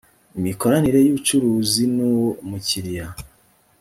[0.37, 3.07] imikoranire y’ubucuruzi n’uwo mukiriya